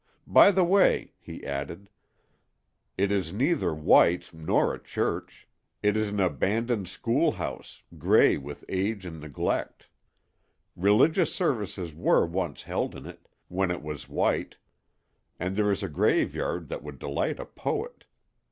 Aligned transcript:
"By 0.25 0.49
the 0.49 0.63
way," 0.63 1.13
he 1.19 1.45
added, 1.45 1.87
"it 2.97 3.11
is 3.11 3.31
neither 3.31 3.71
white 3.71 4.33
nor 4.33 4.73
a 4.73 4.81
church; 4.81 5.47
it 5.83 5.95
is 5.95 6.07
an 6.07 6.19
abandoned 6.19 6.87
schoolhouse, 6.87 7.83
gray 7.95 8.35
with 8.35 8.65
age 8.67 9.05
and 9.05 9.21
neglect. 9.21 9.89
Religious 10.75 11.31
services 11.35 11.93
were 11.93 12.25
once 12.25 12.63
held 12.63 12.95
in 12.95 13.05
it—when 13.05 13.69
it 13.69 13.83
was 13.83 14.09
white, 14.09 14.55
and 15.39 15.55
there 15.55 15.69
is 15.69 15.83
a 15.83 15.87
graveyard 15.87 16.67
that 16.69 16.81
would 16.81 16.97
delight 16.97 17.39
a 17.39 17.45
poet. 17.45 18.05